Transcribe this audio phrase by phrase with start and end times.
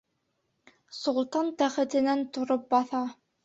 [1.01, 3.07] Солтан тәхетенән тороп баҫа: